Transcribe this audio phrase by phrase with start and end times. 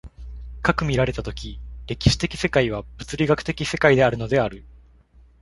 [0.63, 4.65] 斯く見られた時、歴史的世界は物理学的世界であるのである、